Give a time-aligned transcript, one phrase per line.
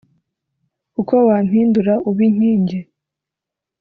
[0.93, 2.79] Kuko wampindura ubinkingi